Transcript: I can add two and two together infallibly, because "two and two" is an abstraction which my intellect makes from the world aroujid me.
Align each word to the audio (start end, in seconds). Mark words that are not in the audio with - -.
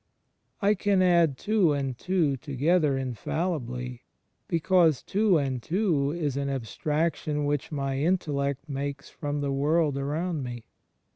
I 0.63 0.73
can 0.73 1.03
add 1.03 1.37
two 1.37 1.73
and 1.73 1.95
two 1.95 2.35
together 2.37 2.97
infallibly, 2.97 4.01
because 4.47 5.03
"two 5.03 5.37
and 5.37 5.61
two" 5.61 6.09
is 6.09 6.35
an 6.37 6.49
abstraction 6.49 7.45
which 7.45 7.71
my 7.71 7.99
intellect 7.99 8.67
makes 8.67 9.11
from 9.11 9.41
the 9.41 9.51
world 9.51 9.93
aroujid 9.93 10.41
me. 10.41 10.63